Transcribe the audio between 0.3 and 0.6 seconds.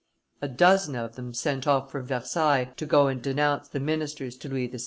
A